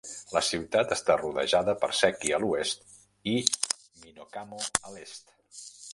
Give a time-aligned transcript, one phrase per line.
[0.35, 2.97] La ciutat està rodejada per Seki a l'oest
[3.35, 3.37] i
[4.07, 5.35] Minokamo a l'est.